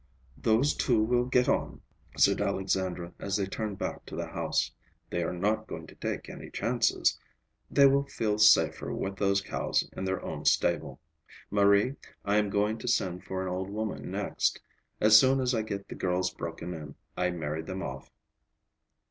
"Those 0.39 0.73
two 0.73 1.03
will 1.03 1.25
get 1.25 1.47
on," 1.47 1.83
said 2.17 2.41
Alexandra 2.41 3.13
as 3.19 3.37
they 3.37 3.45
turned 3.45 3.77
back 3.77 4.03
to 4.07 4.15
the 4.15 4.25
house. 4.25 4.71
"They 5.11 5.21
are 5.21 5.31
not 5.31 5.67
going 5.67 5.85
to 5.85 5.93
take 5.93 6.27
any 6.27 6.49
chances. 6.49 7.19
They 7.69 7.85
will 7.85 8.05
feel 8.07 8.39
safer 8.39 8.91
with 8.95 9.17
those 9.17 9.41
cows 9.41 9.87
in 9.95 10.05
their 10.05 10.19
own 10.25 10.45
stable. 10.45 10.99
Marie, 11.51 11.97
I 12.25 12.37
am 12.37 12.49
going 12.49 12.79
to 12.79 12.87
send 12.87 13.25
for 13.25 13.43
an 13.43 13.47
old 13.47 13.69
woman 13.69 14.09
next. 14.09 14.59
As 14.99 15.19
soon 15.19 15.39
as 15.39 15.53
I 15.53 15.61
get 15.61 15.87
the 15.87 15.93
girls 15.93 16.33
broken 16.33 16.73
in, 16.73 16.95
I 17.15 17.29
marry 17.29 17.61
them 17.61 17.83
off." 17.83 18.09